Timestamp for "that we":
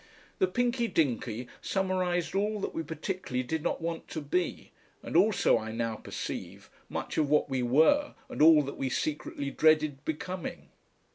2.61-2.81, 8.63-8.89